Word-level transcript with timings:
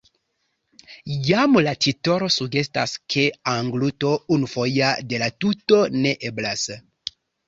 Jam 1.25 1.57
la 1.65 1.73
titolo 1.85 2.29
sugestas, 2.35 2.93
ke 3.15 3.25
engluto 3.51 4.13
unufoja 4.37 4.89
de 5.13 5.21
la 5.25 5.29
tuto 5.45 5.83
ne 5.99 6.15
eblas. 6.31 6.65